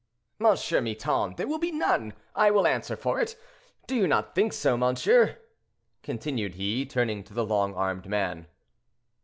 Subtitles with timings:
[0.39, 0.47] "M.
[0.83, 3.39] Miton, there will be none, I answer for it.
[3.85, 5.37] Do you not think so, monsieur?"
[6.01, 8.47] continued he, turning to the long armed man.